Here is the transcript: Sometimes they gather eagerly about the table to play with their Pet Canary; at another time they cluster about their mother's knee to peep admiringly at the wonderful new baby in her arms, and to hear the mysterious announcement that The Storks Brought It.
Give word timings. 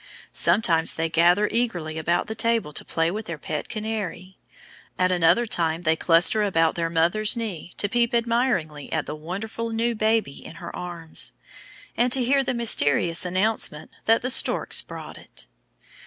Sometimes 0.33 0.95
they 0.95 1.09
gather 1.09 1.47
eagerly 1.51 1.99
about 1.99 2.25
the 2.25 2.33
table 2.33 2.73
to 2.73 2.83
play 2.83 3.11
with 3.11 3.27
their 3.27 3.37
Pet 3.37 3.69
Canary; 3.69 4.35
at 4.97 5.11
another 5.11 5.45
time 5.45 5.83
they 5.83 5.95
cluster 5.95 6.41
about 6.41 6.73
their 6.73 6.89
mother's 6.89 7.37
knee 7.37 7.71
to 7.77 7.87
peep 7.87 8.11
admiringly 8.15 8.91
at 8.91 9.05
the 9.05 9.13
wonderful 9.13 9.69
new 9.69 9.93
baby 9.93 10.43
in 10.43 10.55
her 10.55 10.75
arms, 10.75 11.33
and 11.95 12.11
to 12.13 12.23
hear 12.23 12.43
the 12.43 12.55
mysterious 12.55 13.25
announcement 13.27 13.91
that 14.05 14.23
The 14.23 14.31
Storks 14.31 14.81
Brought 14.81 15.19
It. 15.19 15.45